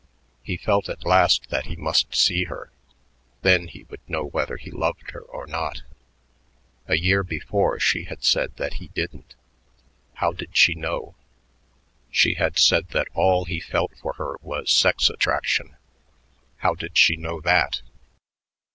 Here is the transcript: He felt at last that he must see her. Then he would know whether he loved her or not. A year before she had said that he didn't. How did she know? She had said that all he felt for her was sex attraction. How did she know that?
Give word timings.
He 0.41 0.57
felt 0.57 0.89
at 0.89 1.05
last 1.05 1.51
that 1.51 1.67
he 1.67 1.75
must 1.75 2.15
see 2.15 2.45
her. 2.45 2.71
Then 3.43 3.67
he 3.67 3.83
would 3.83 3.99
know 4.07 4.25
whether 4.25 4.57
he 4.57 4.71
loved 4.71 5.11
her 5.11 5.19
or 5.21 5.45
not. 5.45 5.83
A 6.87 6.95
year 6.95 7.23
before 7.23 7.79
she 7.79 8.05
had 8.05 8.23
said 8.23 8.55
that 8.57 8.73
he 8.81 8.87
didn't. 8.95 9.35
How 10.15 10.31
did 10.31 10.57
she 10.57 10.73
know? 10.73 11.13
She 12.09 12.33
had 12.33 12.57
said 12.57 12.87
that 12.93 13.09
all 13.13 13.45
he 13.45 13.59
felt 13.59 13.91
for 14.01 14.13
her 14.13 14.37
was 14.41 14.71
sex 14.71 15.07
attraction. 15.07 15.75
How 16.57 16.73
did 16.73 16.97
she 16.97 17.15
know 17.15 17.39
that? 17.39 17.83